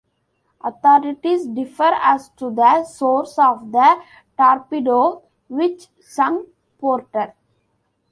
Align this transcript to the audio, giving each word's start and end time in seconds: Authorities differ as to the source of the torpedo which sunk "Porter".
Authorities 0.63 1.45
differ 1.45 1.91
as 2.01 2.29
to 2.29 2.49
the 2.49 2.83
source 2.85 3.37
of 3.37 3.71
the 3.71 4.01
torpedo 4.35 5.21
which 5.47 5.89
sunk 5.99 6.49
"Porter". 6.79 7.35